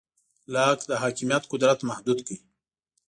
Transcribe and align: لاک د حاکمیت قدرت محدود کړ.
لاک 0.53 0.79
د 0.89 0.91
حاکمیت 1.01 1.43
قدرت 1.51 1.79
محدود 1.89 2.19
کړ. 2.27 2.35